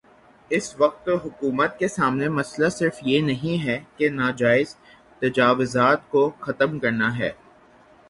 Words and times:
اس 0.49 0.75
وقت 0.77 1.09
حکومت 1.25 1.77
کے 1.79 1.87
سامنے 1.87 2.29
مسئلہ 2.29 2.69
صرف 2.69 2.97
یہ 3.01 3.21
نہیں 3.21 3.65
ہے 3.65 3.79
کہ 3.97 4.09
ناجائز 4.09 4.75
تجاوزات 5.19 6.09
کو 6.09 6.29
ختم 6.39 6.79
کرنا 6.79 7.17
ہے۔ 7.17 7.31